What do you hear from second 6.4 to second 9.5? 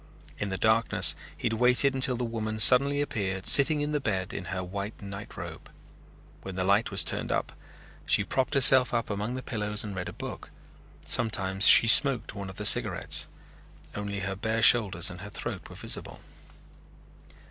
When the light was turned up she propped herself up among the